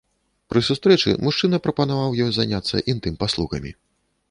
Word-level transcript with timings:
Пры 0.53 0.61
сустрэчы 0.69 1.11
мужчына 1.25 1.59
прапанаваў 1.67 2.17
ёй 2.25 2.33
заняцца 2.39 2.83
інтым-паслугамі. 2.95 3.71